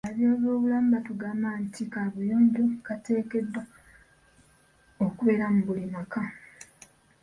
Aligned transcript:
Ab'ebyobulamu 0.09 0.87
batugamba 0.93 1.49
nti 1.63 1.81
kabuyonjo 1.93 2.63
kateekeddwa 2.85 3.63
okubeera 5.05 5.45
mu 5.53 5.59
buli 5.67 5.85
maka. 5.95 6.23